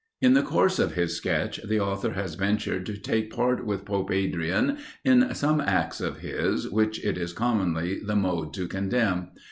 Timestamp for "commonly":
7.33-7.99